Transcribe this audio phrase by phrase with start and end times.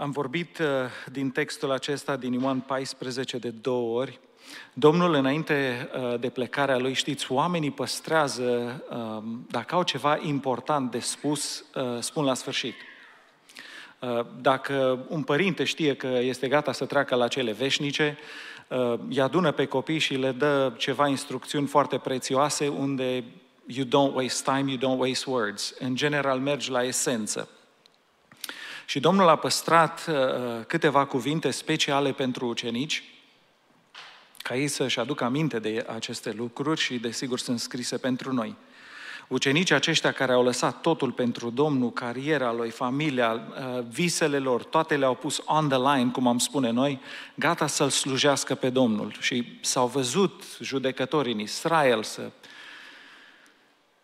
[0.00, 0.66] Am vorbit uh,
[1.12, 4.18] din textul acesta din Ioan 14 de două ori.
[4.72, 10.98] Domnul, înainte uh, de plecarea lui, știți, oamenii păstrează, uh, dacă au ceva important de
[10.98, 11.64] spus,
[11.98, 12.74] spun la sfârșit.
[14.40, 18.18] Dacă un părinte știe că este gata să treacă la cele veșnice,
[19.08, 23.24] îi adună pe copii și le dă ceva instrucțiuni foarte prețioase unde
[23.66, 25.74] you don't waste time, you don't waste words.
[25.78, 27.48] În general mergi la esență.
[28.90, 30.14] Și Domnul a păstrat uh,
[30.66, 33.02] câteva cuvinte speciale pentru ucenici,
[34.42, 38.56] ca ei să-și aducă aminte de aceste lucruri și, desigur, sunt scrise pentru noi.
[39.28, 44.96] Ucenicii aceștia care au lăsat totul pentru Domnul, cariera lui, familia, uh, visele lor, toate
[44.96, 47.00] le-au pus on the line, cum am spune noi,
[47.34, 49.16] gata să-L slujească pe Domnul.
[49.20, 52.30] Și s-au văzut judecători în Israel să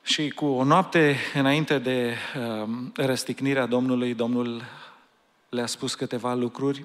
[0.07, 4.63] și cu o noapte înainte de uh, răstignirea Domnului, Domnul
[5.49, 6.85] le-a spus câteva lucruri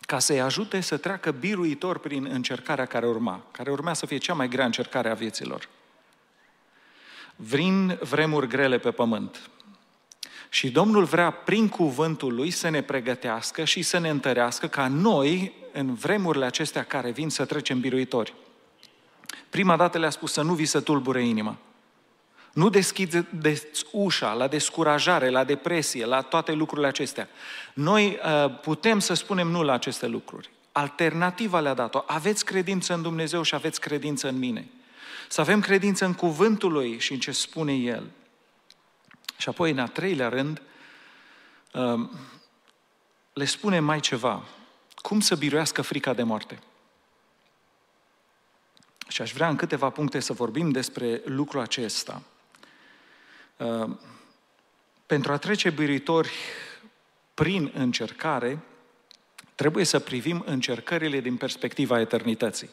[0.00, 4.34] ca să-i ajute să treacă biruitor prin încercarea care urma, care urmea să fie cea
[4.34, 5.68] mai grea încercare a vieților.
[7.36, 9.50] Vrin vremuri grele pe pământ.
[10.48, 15.52] Și Domnul vrea prin cuvântul Lui să ne pregătească și să ne întărească ca noi,
[15.72, 18.34] în vremurile acestea care vin, să trecem biruitori.
[19.50, 21.58] Prima dată le-a spus să nu vi să tulbure inima.
[22.54, 27.28] Nu deschideți ușa la descurajare, la depresie, la toate lucrurile acestea.
[27.74, 30.50] Noi uh, putem să spunem nu la aceste lucruri.
[30.72, 32.02] Alternativa le-a dat-o.
[32.06, 34.68] Aveți credință în Dumnezeu și aveți credință în mine.
[35.28, 38.10] Să avem credință în cuvântul Lui și în ce spune El.
[39.36, 40.62] Și apoi, în a treilea rând,
[41.72, 42.08] uh,
[43.32, 44.42] le spune mai ceva.
[44.94, 46.58] Cum să biruiască frica de moarte.
[49.08, 52.22] Și aș vrea în câteva puncte să vorbim despre lucrul acesta.
[53.56, 53.90] Uh,
[55.06, 56.30] pentru a trece biritori
[57.34, 58.62] prin încercare,
[59.54, 62.70] trebuie să privim încercările din perspectiva eternității.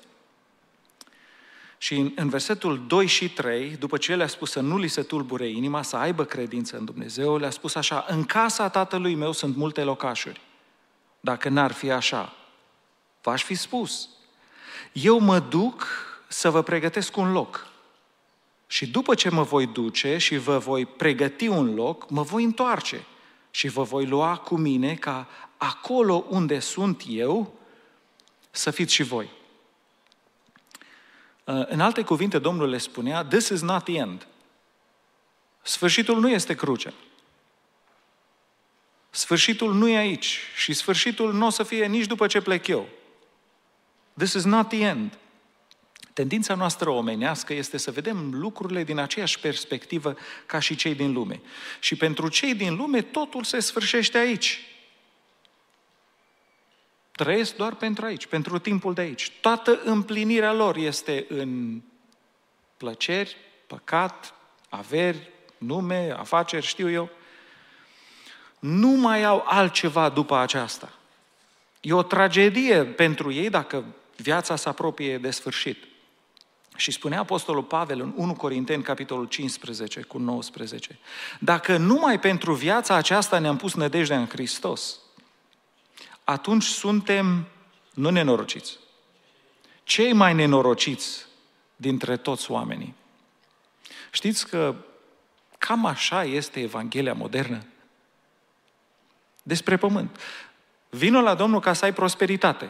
[1.77, 5.01] Și în, în versetul 2 și 3, după ce le-a spus să nu li se
[5.01, 9.55] tulbure inima, să aibă credință în Dumnezeu, le-a spus așa, în casa tatălui meu sunt
[9.55, 10.41] multe locașuri.
[11.19, 12.33] Dacă n-ar fi așa,
[13.21, 14.09] v-aș fi spus.
[14.91, 15.87] Eu mă duc
[16.27, 17.70] să vă pregătesc un loc.
[18.71, 23.05] Și după ce mă voi duce și vă voi pregăti un loc, mă voi întoarce
[23.49, 25.27] și vă voi lua cu mine ca
[25.57, 27.53] acolo unde sunt eu
[28.51, 29.29] să fiți și voi.
[31.43, 34.27] Uh, în alte cuvinte, Domnul le spunea, this is not the end.
[35.61, 36.93] Sfârșitul nu este crucea.
[39.09, 42.87] Sfârșitul nu e aici și sfârșitul nu o să fie nici după ce plec eu.
[44.17, 45.17] This is not the end.
[46.13, 51.41] Tendința noastră omenească este să vedem lucrurile din aceeași perspectivă ca și cei din lume.
[51.79, 54.65] Și pentru cei din lume totul se sfârșește aici.
[57.11, 59.31] Trăiesc doar pentru aici, pentru timpul de aici.
[59.41, 61.81] Toată împlinirea lor este în
[62.77, 64.33] plăceri, păcat,
[64.69, 67.09] averi, nume, afaceri, știu eu.
[68.59, 70.93] Nu mai au altceva după aceasta.
[71.81, 73.85] E o tragedie pentru ei dacă
[74.15, 75.90] viața se apropie de sfârșit.
[76.81, 80.99] Și spunea Apostolul Pavel în 1 Corinteni, capitolul 15 cu 19,
[81.39, 84.99] dacă numai pentru viața aceasta ne-am pus nădejdea în Hristos,
[86.23, 87.47] atunci suntem
[87.93, 88.77] nu nenorociți.
[89.83, 91.25] Cei mai nenorociți
[91.75, 92.95] dintre toți oamenii.
[94.11, 94.75] Știți că
[95.57, 97.63] cam așa este Evanghelia modernă?
[99.43, 100.19] Despre pământ.
[100.89, 102.69] Vino la Domnul ca să ai prosperitate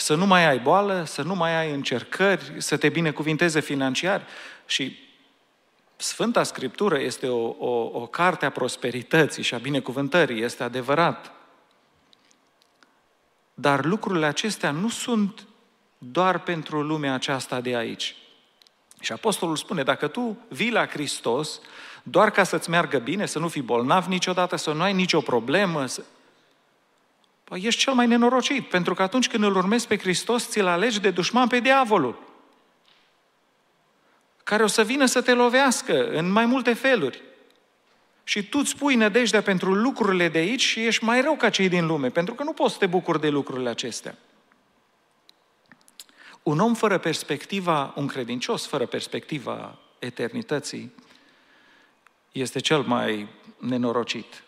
[0.00, 4.26] să nu mai ai boală, să nu mai ai încercări, să te binecuvinteze financiar.
[4.66, 4.98] Și
[5.96, 11.32] Sfânta Scriptură este o, o, o carte a prosperității și a binecuvântării, este adevărat.
[13.54, 15.46] Dar lucrurile acestea nu sunt
[15.98, 18.16] doar pentru lumea aceasta de aici.
[19.00, 21.60] Și Apostolul spune, dacă tu vii la Hristos
[22.02, 25.86] doar ca să-ți meargă bine, să nu fii bolnav niciodată, să nu ai nicio problemă,
[25.86, 26.02] să...
[27.50, 31.00] Păi ești cel mai nenorocit, pentru că atunci când îl urmezi pe Hristos, ți-l alegi
[31.00, 32.18] de dușman pe diavolul,
[34.44, 37.22] care o să vină să te lovească în mai multe feluri.
[38.24, 41.68] Și tu îți pui nădejdea pentru lucrurile de aici și ești mai rău ca cei
[41.68, 44.18] din lume, pentru că nu poți să te bucuri de lucrurile acestea.
[46.42, 50.94] Un om fără perspectiva, un credincios fără perspectiva eternității,
[52.32, 54.42] este cel mai nenorocit.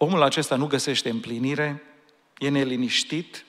[0.00, 1.82] Uh, Omul acesta nu găsește împlinire,
[2.38, 3.44] e neliniștit,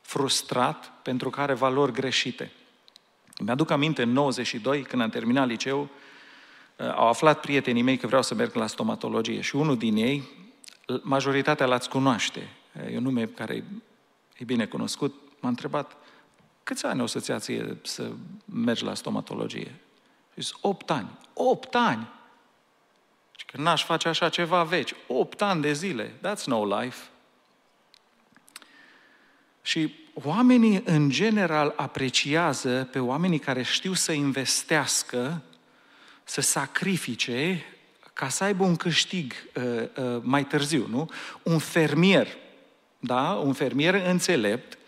[0.00, 2.52] frustrat pentru că are valori greșite.
[3.38, 5.88] Mi-aduc aminte în 92, când am terminat liceu,
[6.76, 10.28] au aflat prietenii mei că vreau să merg la stomatologie și unul din ei,
[11.02, 12.48] majoritatea l-ați cunoaște,
[12.90, 13.64] e un nume care
[14.38, 15.96] e bine cunoscut, m-a întrebat,
[16.62, 18.10] câți ani o să-ți ia ție să
[18.44, 19.80] mergi la stomatologie?
[20.34, 21.18] Și zis, 8 ani.
[21.34, 22.08] 8 ani!
[23.42, 24.94] Și că n-aș face așa ceva veci.
[25.06, 26.08] 8 ani de zile.
[26.08, 26.98] That's no life.
[29.62, 35.42] Și oamenii în general apreciază pe oamenii care știu să investească,
[36.24, 37.64] să sacrifice
[38.12, 39.62] ca să aibă un câștig uh,
[39.96, 41.10] uh, mai târziu, nu?
[41.42, 42.28] Un fermier,
[42.98, 43.30] da?
[43.32, 44.78] Un fermier înțelept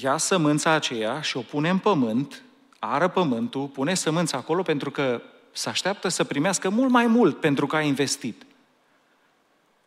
[0.00, 2.42] ia sămânța aceea și o pune în pământ,
[2.78, 5.22] ară pământul, pune sămânța acolo pentru că
[5.58, 8.42] se așteaptă să primească mult mai mult pentru că a investit.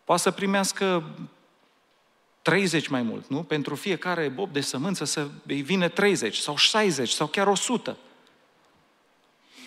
[0.04, 1.04] Poate să primească
[2.42, 3.44] 30 mai mult, nu?
[3.44, 7.98] Pentru fiecare bob de sămânță să îi vină 30 sau 60 sau chiar 100.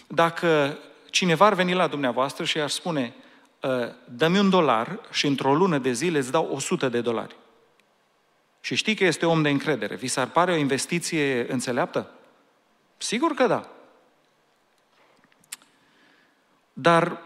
[0.06, 0.78] Dacă
[1.10, 3.14] cineva ar veni la dumneavoastră și ar spune,
[3.62, 7.36] ă, dă-mi un dolar și într-o lună de zile îți dau 100 de dolari.
[8.60, 9.94] Și știi că este om de încredere.
[9.94, 12.10] Vi s-ar pare o investiție înțeleaptă?
[12.96, 13.73] Sigur că da.
[16.76, 17.20] Dar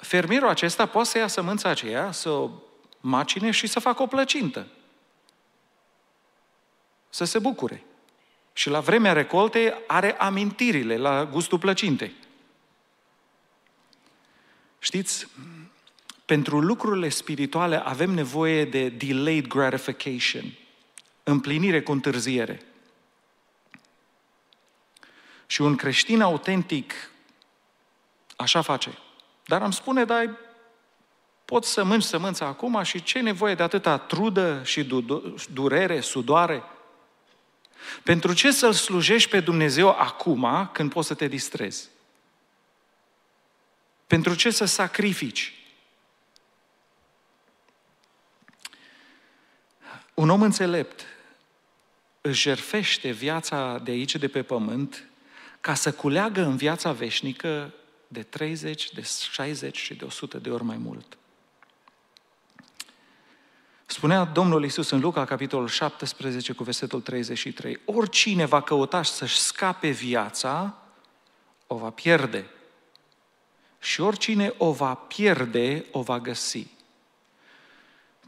[0.00, 2.50] fermierul acesta poate să ia sămânța aceea, să o
[3.00, 4.66] macine și să facă o plăcintă.
[7.08, 7.84] Să se bucure.
[8.52, 12.14] Și la vremea recoltei are amintirile la gustul plăcintei.
[14.78, 15.26] Știți,
[16.24, 20.58] pentru lucrurile spirituale avem nevoie de delayed gratification,
[21.22, 22.62] împlinire cu întârziere.
[25.46, 27.09] Și un creștin autentic
[28.40, 28.98] așa face.
[29.44, 30.30] Dar am spune, dai,
[31.44, 34.88] poți să mânci sămânța acum și ce nevoie de atâta trudă și
[35.52, 36.62] durere, sudoare?
[38.02, 41.88] Pentru ce să-L slujești pe Dumnezeu acum când poți să te distrezi?
[44.06, 45.54] Pentru ce să sacrifici?
[50.14, 51.04] Un om înțelept
[52.20, 55.04] își jerfește viața de aici, de pe pământ,
[55.60, 57.74] ca să culeagă în viața veșnică
[58.12, 61.18] de 30, de 60 și de 100 de ori mai mult.
[63.86, 69.88] Spunea Domnul Isus în Luca, capitolul 17, cu versetul 33, oricine va căuta să-și scape
[69.88, 70.78] viața,
[71.66, 72.50] o va pierde.
[73.78, 76.66] Și oricine o va pierde, o va găsi.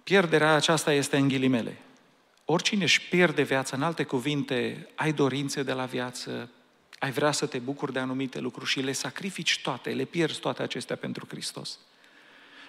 [0.03, 1.79] Pierderea aceasta este în ghilimele.
[2.45, 6.51] Oricine își pierde viața, în alte cuvinte, ai dorințe de la viață,
[7.03, 10.63] ai vrea să te bucuri de anumite lucruri și le sacrifici toate, le pierzi toate
[10.63, 11.79] acestea pentru Hristos.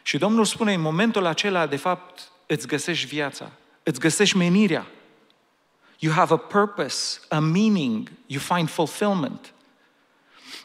[0.01, 3.51] Și Domnul spune, în momentul acela, de fapt, îți găsești viața,
[3.83, 4.87] îți găsești menirea.
[5.99, 9.53] You have a purpose, a meaning, you find fulfillment.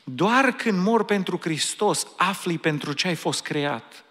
[0.04, 4.04] Doar când mor pentru Hristos, afli pentru ce ai fost creat.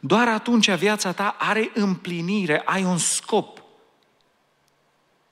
[0.00, 3.62] Doar atunci viața ta are împlinire, ai un scop.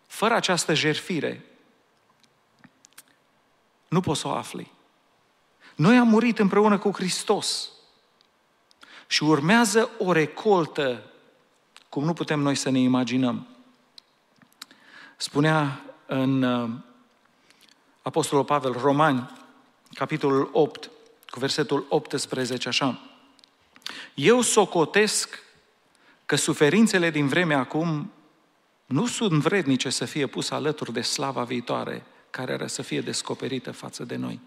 [0.07, 1.43] Fără această jerfire,
[3.89, 4.73] nu poți să o afli.
[5.75, 7.71] Noi am murit împreună cu Hristos
[9.07, 11.03] și urmează o recoltă
[11.89, 13.47] cum nu putem noi să ne imaginăm.
[15.17, 16.71] Spunea în uh,
[18.03, 19.31] Apostolul Pavel, Romani,
[19.95, 20.91] capitolul 8,
[21.31, 23.01] cu versetul 18, așa.
[24.15, 25.43] Eu socotesc
[26.27, 28.13] că suferințele din vremea acum
[28.87, 33.73] nu sunt vrednice să fie pus alături de slava viitoare, care are să fie descoperită
[33.73, 34.41] față de noi.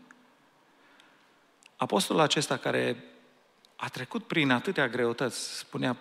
[1.75, 3.03] Apostolul acesta care
[3.75, 5.97] a trecut prin atâtea greutăți, spunea,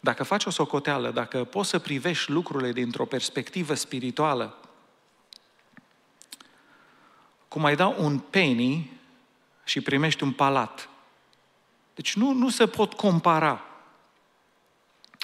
[0.00, 4.58] dacă faci o socoteală, dacă poți să privești lucrurile dintr-o perspectivă spirituală,
[7.48, 9.00] cum ai da un penny
[9.64, 10.88] și primești un palat.
[11.94, 13.64] Deci nu, nu se pot compara.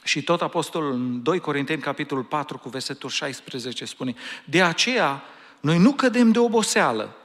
[0.04, 4.14] Și tot apostolul în 2 Corinteni, capitolul 4, cu versetul 16, spune,
[4.44, 5.22] de aceea
[5.62, 7.16] noi nu cădem de oboseală,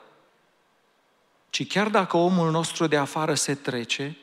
[1.49, 4.17] ci chiar dacă omul nostru de afară se trece,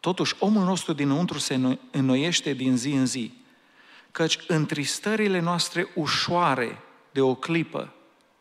[0.00, 3.32] totuși omul nostru dinăuntru se înnoiește din zi în zi.
[4.10, 6.78] Căci întristările noastre ușoare
[7.10, 7.92] de o clipă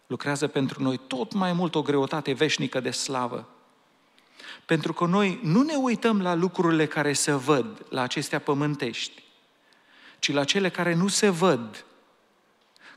[0.07, 3.49] lucrează pentru noi tot mai mult o greutate veșnică de slavă.
[4.65, 9.23] Pentru că noi nu ne uităm la lucrurile care se văd, la acestea pământești,
[10.19, 11.85] ci la cele care nu se văd,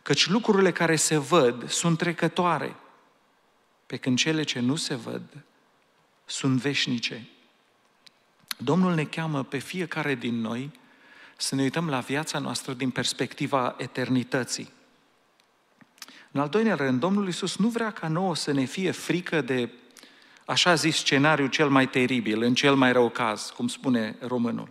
[0.04, 2.76] Căci lucrurile care se văd sunt trecătoare,
[3.87, 5.23] pe când cele ce nu se văd
[6.25, 7.28] sunt veșnice.
[8.56, 10.70] Domnul ne cheamă pe fiecare din noi
[11.37, 14.73] să ne uităm la viața noastră din perspectiva eternității.
[16.30, 19.70] În al doilea rând, Domnul Iisus nu vrea ca nouă să ne fie frică de
[20.46, 24.68] Așa zis scenariul cel mai teribil, în cel mai rău caz, cum spune românul.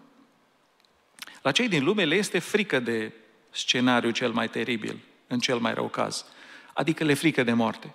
[1.42, 3.14] La cei din lume le este frică de
[3.50, 5.00] scenariul cel mai teribil,
[5.34, 6.26] în cel mai rău caz.
[6.74, 7.94] Adică le frică de moarte.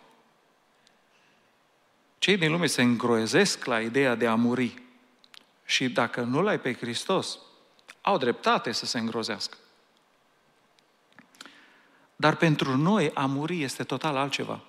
[2.18, 4.82] Cei din lume se îngroezesc la ideea de a muri.
[5.64, 7.38] Și dacă nu l-ai pe Hristos,
[8.00, 9.56] au dreptate să se îngrozească.
[12.16, 14.60] Dar pentru noi a muri este total altceva.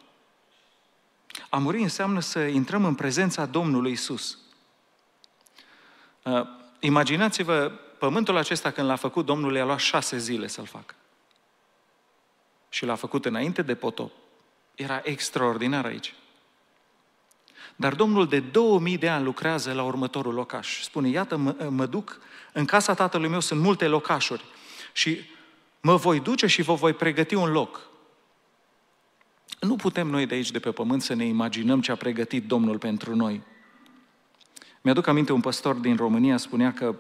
[1.50, 4.38] A muri înseamnă să intrăm în prezența Domnului Isus.
[6.24, 6.42] Uh,
[6.80, 10.96] imaginați-vă, pământul acesta când l-a făcut, Domnul i-a luat șase zile să-l facă.
[12.70, 14.12] Și l-a făcut înainte de potop.
[14.76, 16.16] Era extraordinar aici.
[17.76, 20.82] Dar Domnul de 2000 de ani lucrează la următorul locaș.
[20.82, 22.20] Spune, iată, mă, mă duc,
[22.54, 24.44] în casa tatălui meu sunt multe locașuri
[24.94, 25.20] și
[25.82, 27.90] mă voi duce și vă voi pregăti un loc.
[29.60, 32.78] Nu putem noi de aici, de pe pământ, să ne imaginăm ce a pregătit Domnul
[32.78, 33.42] pentru noi.
[34.82, 36.96] Mi-aduc aminte, un păstor din România spunea că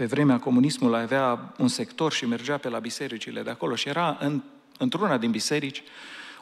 [0.00, 4.16] pe vremea comunismului avea un sector și mergea pe la bisericile de acolo și era
[4.20, 4.42] în,
[4.78, 5.82] într-una din biserici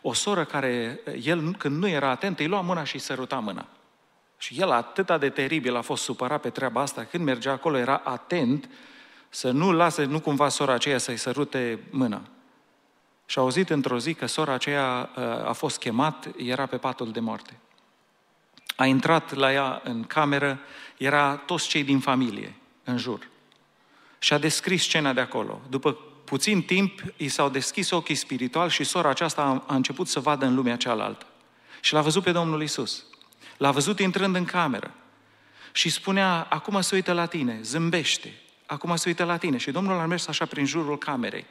[0.03, 3.67] o soră care, el când nu era atent, îi lua mâna și îi săruta mâna.
[4.37, 8.01] Și el atât de teribil a fost supărat pe treaba asta, când mergea acolo era
[8.05, 8.69] atent
[9.29, 12.23] să nu lase, nu cumva sora aceea să-i sărute mâna.
[13.27, 17.11] Și a auzit într-o zi că sora aceea uh, a fost chemat, era pe patul
[17.11, 17.57] de moarte.
[18.77, 20.59] A intrat la ea în cameră,
[20.97, 23.29] era toți cei din familie în jur.
[24.19, 25.61] Și a descris scena de acolo.
[25.69, 25.93] După
[26.25, 30.55] puțin timp, i s-au deschis ochii spiritual și sora aceasta a început să vadă în
[30.55, 31.27] lumea cealaltă.
[31.81, 33.05] Și l-a văzut pe Domnul Isus.
[33.57, 34.95] L-a văzut intrând în cameră.
[35.73, 38.41] Și spunea, acum se uită la tine, zâmbește.
[38.67, 39.57] Acum se uită la tine.
[39.57, 41.47] Și Domnul a mers așa prin jurul camerei.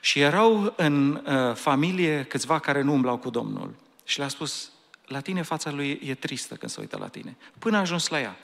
[0.00, 3.74] Și erau în uh, familie câțiva care nu umblau cu Domnul.
[4.04, 4.70] Și le-a spus,
[5.06, 7.36] la tine fața lui e tristă când se uită la tine.
[7.58, 8.36] Până a ajuns la ea.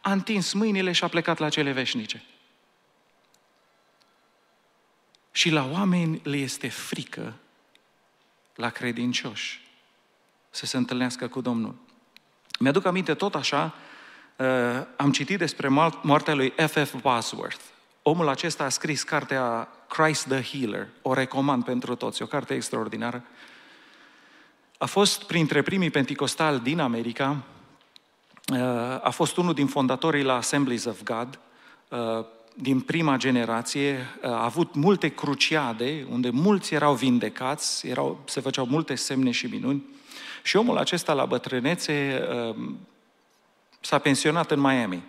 [0.00, 2.24] A întins mâinile și a plecat la cele veșnice.
[5.36, 7.34] Și la oameni le este frică,
[8.54, 9.68] la credincioși,
[10.50, 11.74] să se întâlnească cu Domnul.
[12.58, 13.74] Mi-aduc aminte tot așa,
[14.36, 14.46] uh,
[14.96, 15.68] am citit despre
[16.02, 16.94] moartea lui F.F.
[17.00, 17.60] Bosworth.
[18.02, 23.24] Omul acesta a scris cartea Christ the Healer, o recomand pentru toți, o carte extraordinară.
[24.78, 27.42] A fost printre primii penticostali din America,
[28.52, 28.58] uh,
[29.02, 31.38] a fost unul din fondatorii la Assemblies of God,
[31.88, 32.24] uh,
[32.54, 38.94] din prima generație a avut multe cruciade, unde mulți erau vindecați, erau, se făceau multe
[38.94, 39.84] semne și minuni.
[40.42, 42.22] Și omul acesta, la bătrânețe,
[42.56, 42.78] um,
[43.80, 45.02] s-a pensionat în Miami.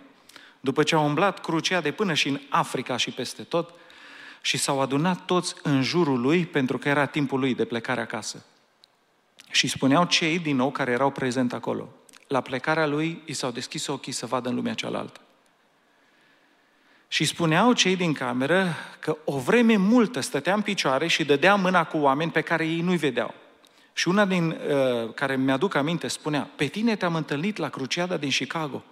[0.60, 3.74] După ce a umblat cruciade până și în Africa și peste tot,
[4.40, 8.44] și s-au adunat toți în jurul lui pentru că era timpul lui de plecare acasă.
[9.50, 11.88] Și spuneau cei din nou care erau prezent acolo.
[12.26, 15.20] La plecarea lui, i s-au deschis ochii să vadă în lumea cealaltă.
[17.08, 21.84] Și spuneau cei din cameră că o vreme multă stătea în picioare și dădea mâna
[21.84, 23.34] cu oameni pe care ei nu-i vedeau.
[23.92, 28.30] Și una din uh, care mi-aduc aminte spunea, pe tine te-am întâlnit la cruciada din
[28.30, 28.84] Chicago.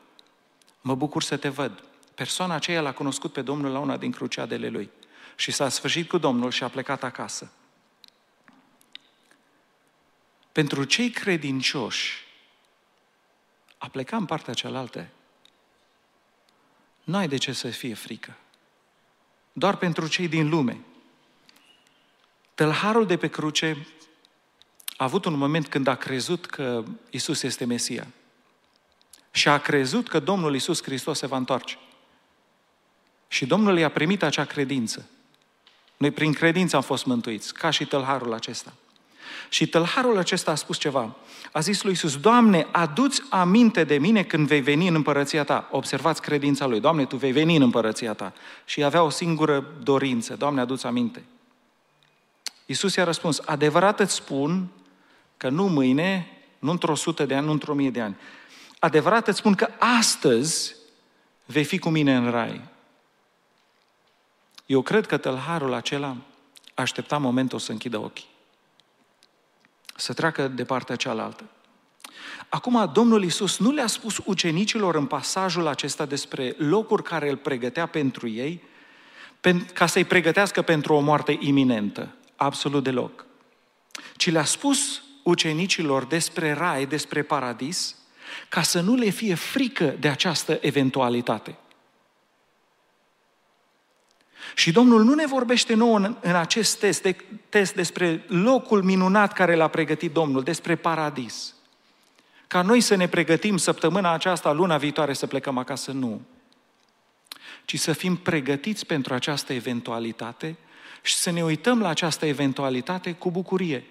[0.80, 1.82] Mă bucur să te văd.
[2.14, 4.90] Persoana aceea l-a cunoscut pe Domnul la una din cruciadele lui.
[5.36, 7.52] Și s-a sfârșit cu Domnul și a plecat acasă.
[10.52, 12.24] Pentru cei credincioși,
[13.78, 15.06] a plecat în partea cealaltă
[17.04, 18.36] nu ai de ce să fie frică.
[19.52, 20.80] Doar pentru cei din lume.
[22.54, 23.86] Tălharul de pe cruce
[24.96, 28.06] a avut un moment când a crezut că Isus este Mesia.
[29.30, 31.78] Și a crezut că Domnul Isus Hristos se va întoarce.
[33.28, 35.08] Și Domnul i-a primit acea credință.
[35.96, 38.72] Noi prin credință am fost mântuiți, ca și tălharul acesta.
[39.48, 41.16] Și tălharul acesta a spus ceva.
[41.52, 45.68] A zis lui Iisus, Doamne, aduți aminte de mine când vei veni în împărăția ta.
[45.70, 48.32] Observați credința lui, Doamne, Tu vei veni în împărăția ta.
[48.64, 51.24] Și avea o singură dorință, Doamne, aduți aminte.
[52.66, 54.66] Iisus i-a răspuns, adevărat îți spun
[55.36, 58.16] că nu mâine, nu într-o sută de ani, nu într-o mie de ani.
[58.78, 60.74] Adevărat îți spun că astăzi
[61.46, 62.60] vei fi cu mine în rai.
[64.66, 66.16] Eu cred că tălharul acela
[66.74, 68.32] aștepta momentul să închidă ochii
[69.96, 71.44] să treacă de partea cealaltă.
[72.48, 77.86] Acum, Domnul Isus nu le-a spus ucenicilor în pasajul acesta despre locuri care îl pregătea
[77.86, 78.62] pentru ei,
[79.72, 82.14] ca să-i pregătească pentru o moarte iminentă.
[82.36, 83.26] Absolut deloc.
[84.16, 87.96] Ci le-a spus ucenicilor despre rai, despre paradis,
[88.48, 91.58] ca să nu le fie frică de această eventualitate.
[94.54, 97.16] Și Domnul nu ne vorbește nouă în, în acest test, de,
[97.48, 101.54] test despre locul minunat care l-a pregătit Domnul, despre paradis.
[102.46, 106.20] ca noi să ne pregătim săptămâna aceasta, luna viitoare să plecăm acasă, nu.
[107.64, 110.56] Ci să fim pregătiți pentru această eventualitate
[111.02, 113.84] și să ne uităm la această eventualitate cu bucurie.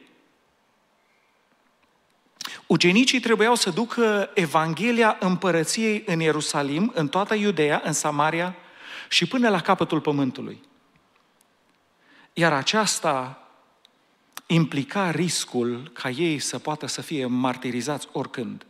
[2.68, 8.56] Ucenicii trebuiau să ducă Evanghelia împărăției în Ierusalim, în toată Iudeea, în Samaria
[9.14, 10.62] și până la capătul pământului.
[12.34, 13.48] Iar aceasta
[14.46, 18.66] implica riscul ca ei să poată să fie martirizați oricând.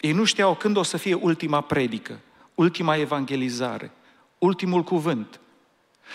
[0.00, 2.20] Ei nu știau când o să fie ultima predică,
[2.54, 3.90] ultima evangelizare,
[4.38, 5.40] ultimul cuvânt.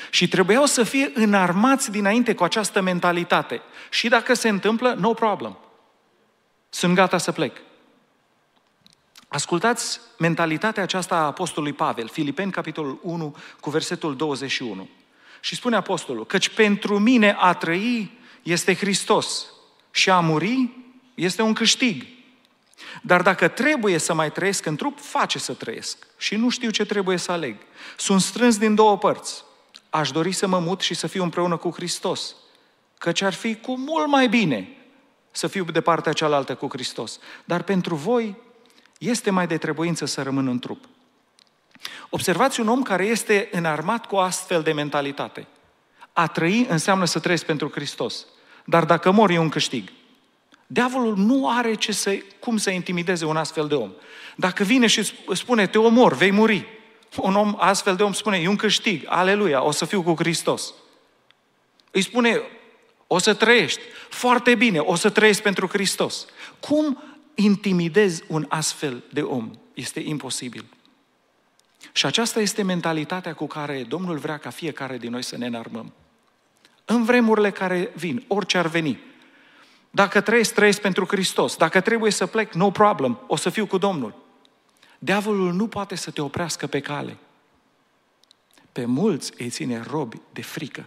[0.10, 3.62] Și trebuiau să fie înarmați dinainte cu această mentalitate.
[3.90, 5.58] Și dacă se întâmplă, no problem.
[6.70, 7.58] Sunt gata să plec.
[9.34, 14.90] Ascultați mentalitatea aceasta a Apostolului Pavel, Filipeni, capitolul 1, cu versetul 21.
[15.40, 19.46] Și spune Apostolul, căci pentru mine a trăi este Hristos
[19.92, 20.70] și a muri
[21.16, 22.06] este un câștig.
[23.02, 25.98] Dar dacă trebuie să mai trăiesc în trup, face să trăiesc.
[26.18, 27.56] Și nu știu ce trebuie să aleg.
[27.98, 29.44] Sunt strâns din două părți.
[29.90, 32.36] Aș dori să mă mut și să fiu împreună cu Hristos.
[32.98, 34.70] Căci ar fi cu mult mai bine
[35.32, 37.20] să fiu de partea cealaltă cu Hristos.
[37.46, 38.50] Dar pentru voi
[39.10, 40.86] este mai de trebuință să rămân în trup.
[42.10, 45.48] Observați un om care este înarmat cu o astfel de mentalitate.
[46.14, 48.26] A trăi înseamnă să trăiesc pentru Hristos.
[48.66, 49.90] Dar dacă mor, e un câștig.
[50.68, 53.92] Diavolul nu are ce să, cum să intimideze un astfel de om.
[54.36, 56.68] Dacă vine și spune, te omor, vei muri.
[57.18, 60.74] Un om astfel de om spune, e un câștig, aleluia, o să fiu cu Hristos.
[61.92, 62.42] Îi spune,
[63.08, 66.26] o să trăiești foarte bine, o să trăiești pentru Hristos.
[66.60, 67.04] Cum
[67.36, 69.52] intimidezi un astfel de om?
[69.74, 70.66] Este imposibil.
[71.92, 75.94] Și aceasta este mentalitatea cu care Domnul vrea ca fiecare din noi să ne înarmăm.
[76.86, 79.00] În vremurile care vin, orice ar veni,
[79.92, 81.56] dacă trăiesc, trăiesc pentru Hristos.
[81.56, 84.16] Dacă trebuie să plec, no problem, o să fiu cu Domnul.
[85.00, 87.18] Diavolul nu poate să te oprească pe cale.
[88.72, 90.86] Pe mulți îi ține robi de frică.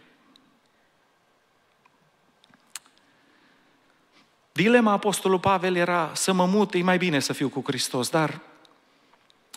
[4.56, 8.40] Dilema Apostolului Pavel era să mă mut, e mai bine să fiu cu Hristos, dar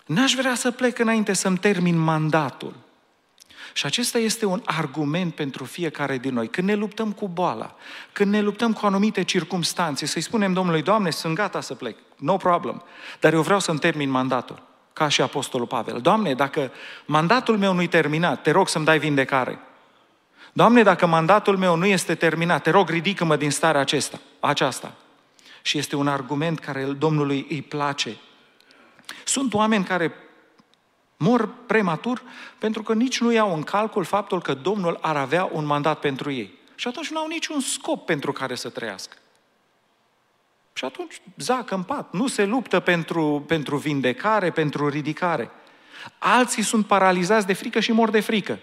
[0.05, 2.75] n-aș vrea să plec înainte să-mi termin mandatul.
[3.73, 6.47] Și acesta este un argument pentru fiecare din noi.
[6.47, 7.75] Când ne luptăm cu boala,
[8.12, 12.38] când ne luptăm cu anumite circumstanțe, să-i spunem Domnului, Doamne, sunt gata să plec, no
[12.38, 12.83] problem,
[13.19, 14.62] dar eu vreau să-mi termin mandatul,
[14.93, 16.01] ca și Apostolul Pavel.
[16.01, 16.71] Doamne, dacă
[17.05, 19.60] mandatul meu nu-i terminat, te rog să-mi dai vindecare.
[20.53, 24.95] Doamne, dacă mandatul meu nu este terminat, te rog, ridică-mă din starea acesta, aceasta.
[25.62, 28.17] Și este un argument care Domnului îi place.
[29.23, 30.13] Sunt oameni care
[31.17, 32.21] mor prematur
[32.58, 36.32] pentru că nici nu iau în calcul faptul că Domnul ar avea un mandat pentru
[36.32, 36.54] ei.
[36.76, 39.15] Și atunci nu au niciun scop pentru care să trăiască.
[40.73, 45.52] Și atunci zacă în pat, nu se luptă pentru, pentru vindecare, pentru ridicare.
[46.17, 48.60] Alții sunt paralizați de frică și mor de frică.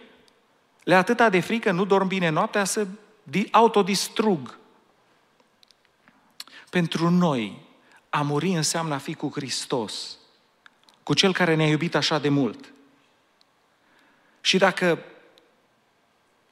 [0.84, 2.86] Le atâta de frică, nu dorm bine noaptea, să
[3.50, 4.58] autodistrug.
[6.74, 7.60] Pentru noi,
[8.08, 10.16] a muri înseamnă a fi cu Hristos,
[11.02, 12.72] cu Cel care ne-a iubit așa de mult.
[14.40, 15.04] Și dacă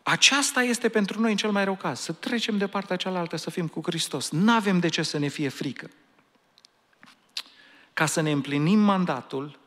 [0.03, 3.51] aceasta este pentru noi în cel mai rău caz, să trecem de partea cealaltă, să
[3.51, 4.31] fim cu Hristos.
[4.31, 5.91] Nu avem de ce să ne fie frică.
[7.93, 9.59] Ca să ne împlinim mandatul,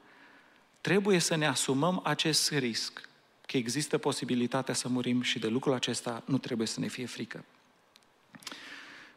[0.81, 3.09] trebuie să ne asumăm acest risc
[3.45, 7.45] că există posibilitatea să murim și de lucrul acesta nu trebuie să ne fie frică.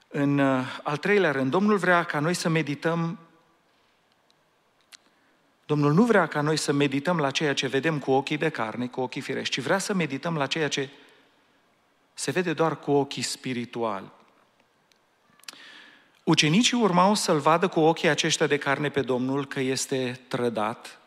[0.08, 3.18] În uh, al treilea rând, Domnul vrea ca noi să medităm
[5.68, 8.86] Domnul nu vrea ca noi să medităm la ceea ce vedem cu ochii de carne,
[8.86, 10.88] cu ochii firești, ci vrea să medităm la ceea ce
[12.14, 14.10] se vede doar cu ochii spirituali.
[16.24, 21.00] Ucenicii urmau să-L vadă cu ochii aceștia de carne pe Domnul că este trădat,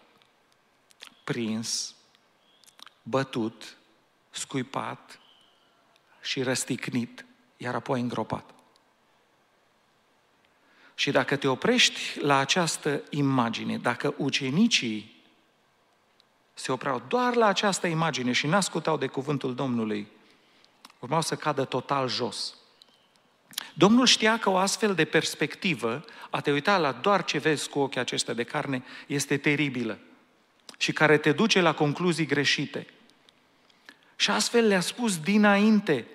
[1.23, 1.95] prins,
[3.03, 3.77] bătut,
[4.29, 5.19] scuipat
[6.21, 7.25] și răsticnit,
[7.57, 8.60] iar apoi îngropat.
[10.95, 15.23] Și dacă te oprești la această imagine, dacă ucenicii
[16.53, 20.07] se opreau doar la această imagine și n-ascultau de cuvântul Domnului,
[20.99, 22.55] urmau să cadă total jos.
[23.73, 27.79] Domnul știa că o astfel de perspectivă, a te uita la doar ce vezi cu
[27.79, 29.99] ochii acestea de carne, este teribilă
[30.77, 32.87] și care te duce la concluzii greșite.
[34.15, 36.07] Și astfel le-a spus dinainte,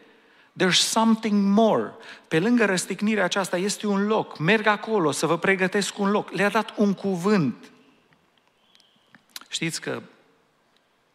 [0.59, 1.95] There's something more.
[2.29, 4.38] Pe lângă răstignirea aceasta este un loc.
[4.38, 6.31] Merg acolo să vă pregătesc un loc.
[6.31, 7.71] Le-a dat un cuvânt.
[9.49, 10.03] Știți că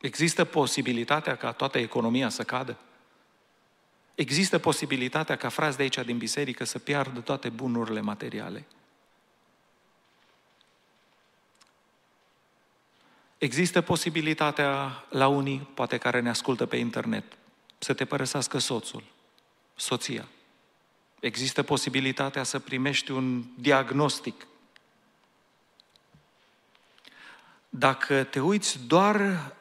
[0.01, 2.77] există posibilitatea ca toată economia să cadă?
[4.15, 8.65] Există posibilitatea ca frați de aici din biserică să piardă toate bunurile materiale.
[13.37, 17.23] Există posibilitatea la unii, poate care ne ascultă pe internet,
[17.77, 19.03] să te părăsească soțul,
[19.75, 20.27] soția.
[21.19, 24.47] Există posibilitatea să primești un diagnostic.
[27.69, 29.51] Dacă te uiți doar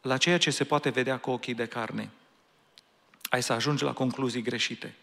[0.00, 2.10] la ceea ce se poate vedea cu ochii de carne,
[3.30, 4.94] ai să ajungi la concluzii greșite.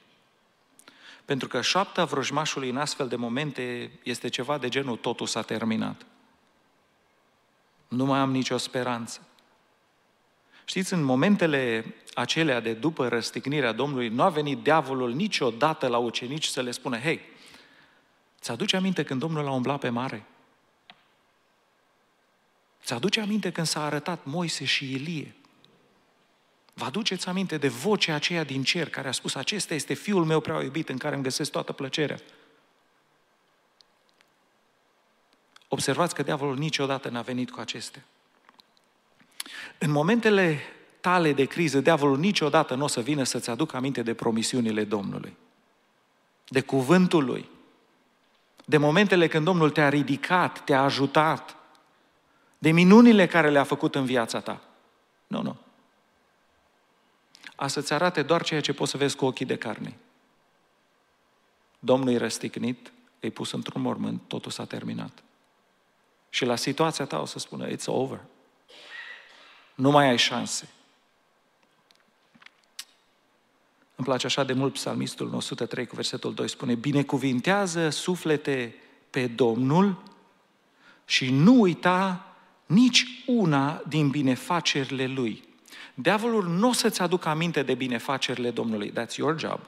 [1.26, 6.06] Pentru că șapta vrăjmașului în astfel de momente este ceva de genul totul s-a terminat.
[7.88, 9.28] Nu mai am nicio speranță.
[10.66, 16.46] Știți, în momentele acelea de după răstignirea Domnului, nu a venit diavolul niciodată la ucenici
[16.46, 17.22] să le spună, hei,
[18.42, 20.26] ți-aduce aminte când Domnul a umblat pe mare?
[22.84, 25.36] Ți-aduce aminte când s-a arătat Moise și Ilie?
[26.74, 30.40] Vă aduceți aminte de vocea aceea din cer care a spus, acesta este Fiul meu
[30.40, 32.20] prea iubit în care îmi găsesc toată plăcerea.
[35.68, 38.04] Observați că diavolul niciodată n-a venit cu acestea.
[39.78, 40.62] În momentele
[41.02, 45.38] tale de criză, diavolul niciodată nu o să vină să-ți aducă aminte de promisiunile Domnului,
[46.48, 47.50] de cuvântul Lui,
[48.66, 51.56] de momentele când Domnul te-a ridicat, te-a ajutat,
[52.58, 54.62] de minunile care le-a făcut în viața ta.
[55.28, 55.56] Nu, nu.
[57.56, 59.98] A să-ți arate doar ceea ce poți să vezi cu ochii de carne.
[61.80, 65.24] Domnul e răstignit, e pus într-un mormânt, totul s-a terminat.
[66.30, 68.20] Și la situația ta o să spună, it's over.
[69.76, 70.70] Nu mai ai șanse.
[74.02, 78.76] Îmi place așa de mult psalmistul 103 cu versetul 2, spune, binecuvintează suflete
[79.10, 80.04] pe Domnul
[81.06, 82.26] și nu uita
[82.66, 85.44] nici una din binefacerile Lui.
[85.94, 88.92] Diavolul nu o să-ți aducă aminte de binefacerile Domnului.
[88.92, 89.60] That's your job.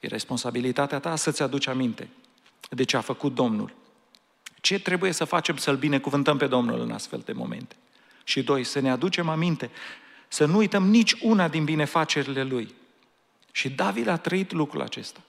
[0.00, 2.08] E responsabilitatea ta să-ți aduci aminte
[2.70, 3.74] de ce a făcut Domnul.
[4.60, 7.76] Ce trebuie să facem să-L binecuvântăm pe Domnul în astfel de momente?
[8.24, 9.70] Și doi, să ne aducem aminte,
[10.28, 12.74] să nu uităm nici una din binefacerile Lui.
[13.52, 15.20] Și David a trăit lucrul acesta.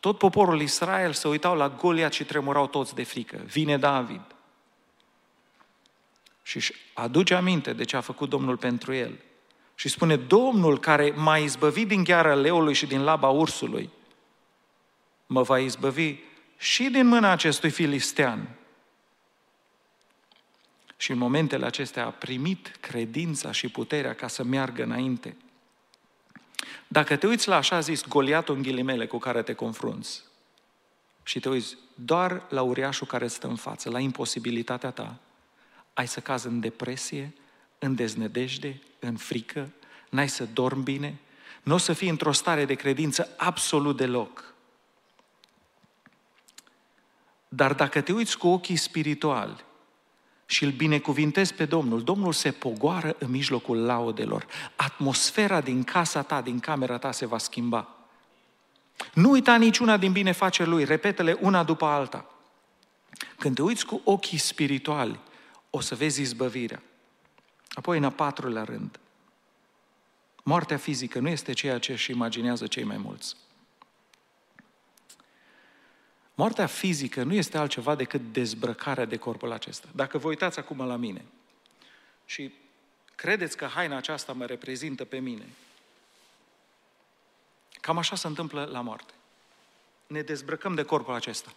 [0.00, 3.40] Tot poporul Israel se uitau la Goliat și tremurau toți de frică.
[3.46, 4.20] Vine David.
[6.42, 9.18] Și își aduce aminte de ce a făcut Domnul pentru el.
[9.74, 13.90] Și spune, Domnul care m-a izbăvit din gheara leului și din laba ursului,
[15.26, 16.14] mă va izbăvi
[16.56, 18.48] și din mâna acestui filistean.
[21.02, 25.36] Și în momentele acestea a primit credința și puterea ca să meargă înainte.
[26.88, 30.22] Dacă te uiți la așa zis Goliatul în ghilimele cu care te confrunți
[31.22, 35.18] și te uiți doar la uriașul care stă în față, la imposibilitatea ta,
[35.94, 37.34] ai să cazi în depresie,
[37.78, 39.70] în deznădejde, în frică,
[40.10, 41.18] n-ai să dormi bine,
[41.62, 44.54] nu o să fii într-o stare de credință absolut deloc.
[47.48, 49.64] Dar dacă te uiți cu ochii spirituali
[50.52, 54.46] și îl binecuvintezi pe Domnul, Domnul se pogoară în mijlocul laudelor.
[54.76, 57.88] Atmosfera din casa ta, din camera ta se va schimba.
[59.14, 62.26] Nu uita niciuna din binefaceri lui, repetele una după alta.
[63.38, 65.20] Când te uiți cu ochii spirituali,
[65.70, 66.82] o să vezi izbăvirea.
[67.70, 69.00] Apoi, în a patrulea rând,
[70.42, 73.36] moartea fizică nu este ceea ce își imaginează cei mai mulți.
[76.34, 79.88] Moartea fizică nu este altceva decât dezbrăcarea de corpul acesta.
[79.94, 81.24] Dacă vă uitați acum la mine
[82.24, 82.52] și
[83.14, 85.48] credeți că haina aceasta mă reprezintă pe mine,
[87.80, 89.12] cam așa se întâmplă la moarte.
[90.06, 91.52] Ne dezbrăcăm de corpul acesta.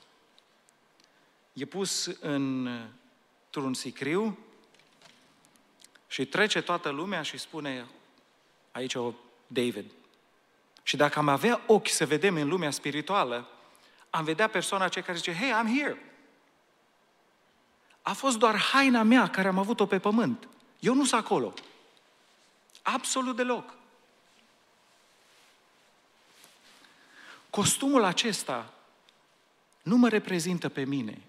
[1.54, 4.38] E pus într-un sicriu
[6.08, 7.86] și trece toată lumea și spune,
[8.72, 9.14] aici o
[9.48, 9.92] David.
[10.84, 13.50] Și dacă am avea ochi să vedem în lumea spirituală,
[14.15, 15.97] am vedea persoana aceea care zice, hey, I'm here.
[18.01, 20.47] A fost doar haina mea care am avut-o pe pământ.
[20.80, 21.54] Eu nu sunt acolo.
[22.82, 23.73] Absolut deloc.
[27.49, 28.73] Costumul acesta
[29.84, 31.21] nu mă reprezintă pe mine.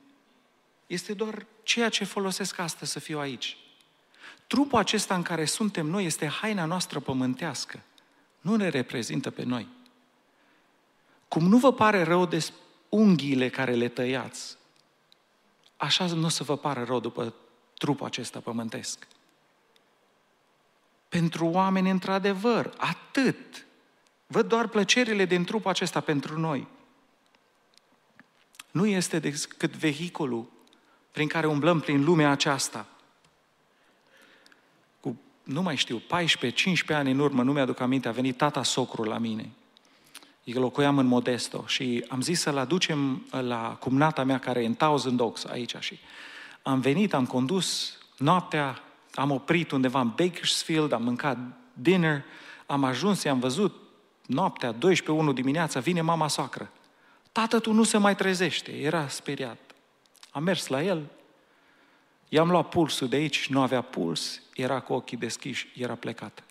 [0.86, 3.56] Este doar ceea ce folosesc astăzi să fiu aici.
[4.46, 7.82] Trupul acesta în care suntem noi este haina noastră pământească.
[8.40, 9.68] Nu ne reprezintă pe noi.
[11.28, 12.48] Cum nu vă pare rău de
[12.88, 14.56] unghiile care le tăiați,
[15.76, 17.34] așa nu o să vă pară rău după
[17.78, 19.06] trupul acesta pământesc.
[21.08, 23.66] Pentru oameni, într-adevăr, atât.
[24.26, 26.66] Văd doar plăcerile din trupul acesta pentru noi.
[28.70, 30.50] Nu este decât vehiculul
[31.10, 32.86] prin care umblăm prin lumea aceasta.
[35.00, 36.02] Cu, nu mai știu, 14-15
[36.88, 39.50] ani în urmă, nu mi-aduc aminte, a venit tata socru la mine–
[40.46, 44.74] eu locuiam în Modesto și am zis să-l aducem la cumnata mea care e în
[44.74, 45.98] Thousand Oaks aici și
[46.62, 48.82] am venit, am condus noaptea,
[49.14, 51.38] am oprit undeva în Bakersfield, am mâncat
[51.72, 52.24] dinner,
[52.66, 53.74] am ajuns, i-am văzut
[54.26, 54.76] noaptea, 12-1
[55.34, 56.70] dimineața, vine mama soacră.
[57.32, 58.72] Tată, tu nu se mai trezește.
[58.72, 59.58] Era speriat.
[60.30, 61.06] Am mers la el,
[62.28, 66.45] i-am luat pulsul de aici, nu avea puls, era cu ochii deschiși, era plecat.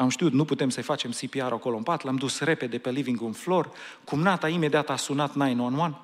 [0.00, 3.18] Am știut, nu putem să-i facem CPR acolo în pat, l-am dus repede pe living
[3.18, 3.70] room floor,
[4.04, 5.98] cumnata imediat a sunat 911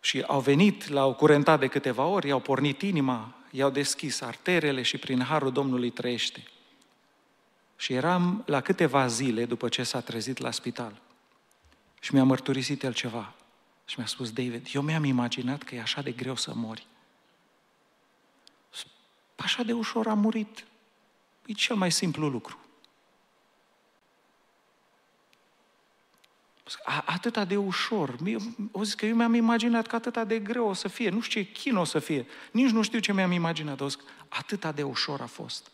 [0.00, 4.98] și au venit, l-au curentat de câteva ori, i-au pornit inima, i-au deschis arterele și
[4.98, 6.42] prin harul Domnului trăiește.
[7.76, 11.00] Și eram la câteva zile după ce s-a trezit la spital.
[12.00, 13.32] Și mi-a mărturisit el ceva.
[13.84, 16.86] Și mi-a spus, David, eu mi-am imaginat că e așa de greu să mori.
[19.36, 20.64] Așa de ușor a murit.
[21.46, 22.58] E cel mai simplu lucru.
[27.04, 28.16] Atâta de ușor.
[28.72, 31.08] O zic că eu mi-am imaginat că atâta de greu o să fie.
[31.08, 32.26] Nu știu ce chin o să fie.
[32.50, 33.80] Nici nu știu ce mi-am imaginat.
[33.80, 35.70] O zic, atâta de ușor a fost.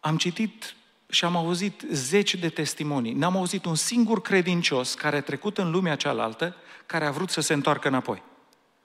[0.00, 0.74] Am citit
[1.08, 3.12] și am auzit zeci de testimonii.
[3.12, 7.40] N-am auzit un singur credincios care a trecut în lumea cealaltă, care a vrut să
[7.40, 8.22] se întoarcă înapoi.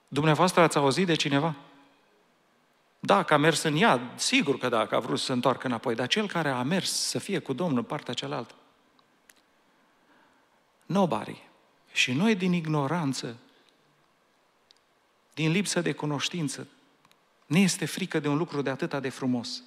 [0.08, 1.56] Dumneavoastră ați auzit de cineva?
[3.00, 5.68] Da, că a mers în iad, sigur că da, că a vrut să se întoarcă
[5.68, 8.56] înapoi, dar cel care a mers să fie cu Domnul în partea cealaltă.
[10.86, 11.42] Nobody.
[11.92, 13.38] Și noi din ignoranță,
[15.34, 16.68] din lipsă de cunoștință,
[17.46, 19.64] ne este frică de un lucru de atâta de frumos.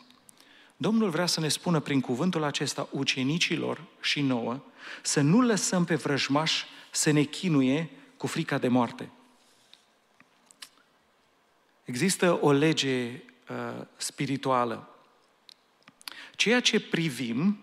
[0.76, 4.60] Domnul vrea să ne spună prin cuvântul acesta ucenicilor și nouă
[5.02, 9.10] să nu lăsăm pe vrăjmaș să ne chinuie cu frica de moarte.
[11.90, 14.88] Există o lege uh, spirituală.
[16.36, 17.58] Ceea ce privim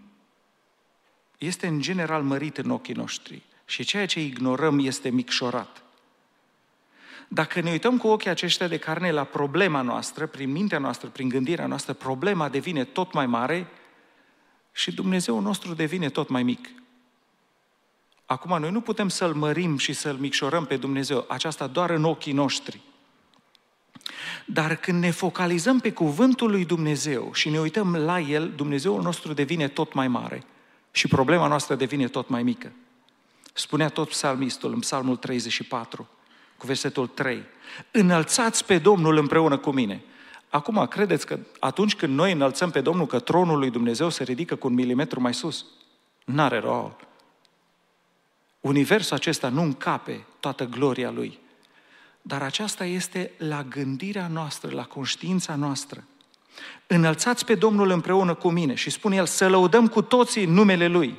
[1.38, 5.84] este în general mărit în ochii noștri și ceea ce ignorăm este micșorat.
[7.28, 11.30] Dacă ne uităm cu ochii aceștia de carne la problema noastră, prin mintea noastră, prin
[11.30, 13.68] gândirea noastră, problema devine tot mai mare
[14.72, 16.70] și Dumnezeu nostru devine tot mai mic.
[18.26, 22.34] Acum, noi nu putem să-L mărim și să-L micșorăm pe Dumnezeu, aceasta doar în ochii
[22.34, 22.82] noștri.
[24.46, 29.34] Dar când ne focalizăm pe cuvântul lui Dumnezeu și ne uităm la El, Dumnezeul nostru
[29.34, 30.43] devine tot mai mare
[30.91, 32.72] și problema noastră devine tot mai mică.
[33.54, 36.08] Spunea tot psalmistul în psalmul 34
[36.58, 37.43] cu versetul 3.
[37.91, 40.04] Înălțați pe Domnul împreună cu mine.
[40.50, 44.56] Acum, credeți că atunci când noi înălțăm pe Domnul, că tronul lui Dumnezeu se ridică
[44.56, 45.65] cu un milimetru mai sus?
[46.26, 46.96] N-are rol.
[48.60, 51.39] Universul acesta nu încape toată gloria lui.
[52.28, 56.04] Dar aceasta este la gândirea noastră, la conștiința noastră.
[56.88, 61.18] Înălțați pe Domnul împreună cu mine și spune el să lăudăm cu toții numele Lui.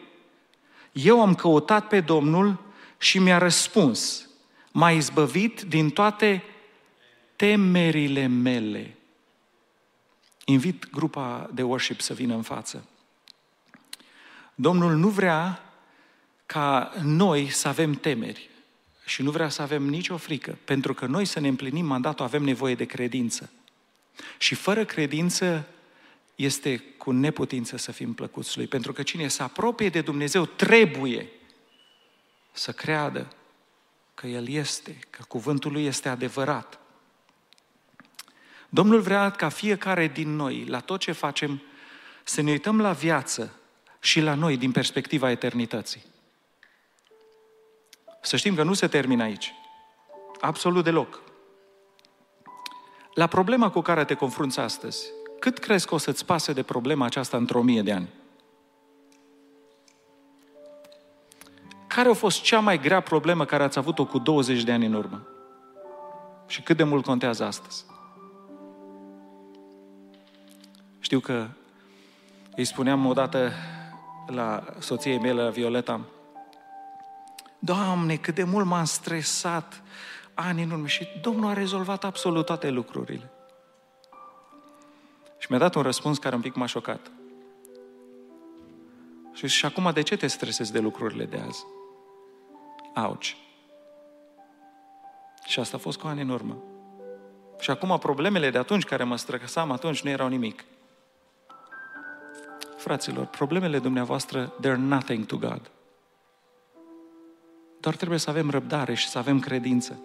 [0.93, 2.61] Eu am căutat pe Domnul
[2.99, 4.29] și mi-a răspuns
[4.73, 6.45] m-a izbăvit din toate
[7.37, 8.97] temerile mele.
[10.45, 12.85] Invit grupa de worship să vină în față.
[14.55, 15.63] Domnul nu vrea
[16.47, 18.51] ca noi să avem temeri
[19.09, 22.43] și nu vrea să avem nicio frică, pentru că noi să ne împlinim mandatul avem
[22.43, 23.51] nevoie de credință.
[24.39, 25.67] Și fără credință
[26.35, 31.29] este cu neputință să fim plăcuți lui, pentru că cine se apropie de Dumnezeu trebuie
[32.53, 33.29] să creadă
[34.15, 36.81] că El este, că cuvântul Lui este adevărat.
[38.69, 41.63] Domnul vrea ca fiecare din noi, la tot ce facem,
[42.25, 43.55] să ne uităm la viață
[44.01, 46.03] și la noi din perspectiva eternității.
[48.29, 49.55] Să știm că nu se termină aici.
[50.41, 51.23] Absolut deloc.
[53.15, 55.07] La problema cu care te confrunți astăzi,
[55.39, 58.09] cât crezi că o să-ți pase de problema aceasta într-o mie de ani?
[61.87, 64.95] Care a fost cea mai grea problemă care ați avut-o cu 20 de ani în
[64.95, 65.27] urmă?
[66.47, 67.85] Și cât de mult contează astăzi?
[70.99, 71.47] Știu că
[72.57, 73.53] îi spuneam odată
[74.27, 76.01] la soției mele, la Violeta,
[77.59, 79.83] Doamne, cât de mult m-am stresat
[80.35, 83.31] ani în urmă și Domnul a rezolvat absolut toate lucrurile.
[85.39, 87.11] Și mi-a dat un răspuns care un pic m-a șocat.
[89.33, 91.65] Și și acum de ce te stresezi de lucrurile de azi?
[92.95, 93.37] Auci.
[95.47, 96.57] Și asta a fost cu ani în urmă.
[97.61, 100.65] Și acum problemele de atunci care mă străcăsam atunci nu erau nimic.
[102.77, 105.71] Fraților, problemele dumneavoastră, they're nothing to God.
[107.81, 109.99] Doar trebuie să avem răbdare și să avem credință.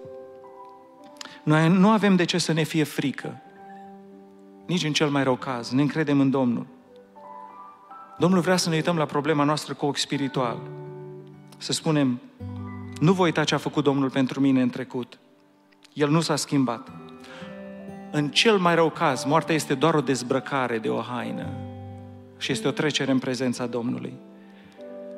[1.44, 3.42] Noi nu avem de ce să ne fie frică.
[4.66, 5.72] Nici în cel mai rău caz.
[5.72, 6.66] Ne încredem în Domnul.
[8.18, 10.58] Domnul vrea să ne uităm la problema noastră cu ochi spiritual.
[11.58, 12.22] Să spunem,
[13.00, 15.20] Nu voi uita ce a făcut Domnul pentru mine în trecut.
[15.94, 16.92] El nu s-a schimbat.
[18.12, 21.48] În cel mai rău caz, moartea este doar o dezbrăcare de o haină
[22.38, 24.14] și este o trecere în prezența Domnului.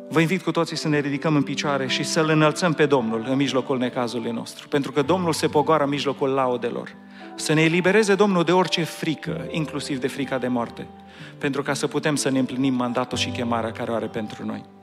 [0.10, 3.36] Vă invit cu toții să ne ridicăm în picioare și să-L înălțăm pe Domnul în
[3.36, 6.96] mijlocul necazului nostru, pentru că Domnul se pogoară în mijlocul laudelor.
[7.36, 10.88] Să ne elibereze Domnul de orice frică, inclusiv de frica de moarte,
[11.38, 14.75] pentru ca să putem să ne împlinim mandatul și chemarea care o are pentru noi.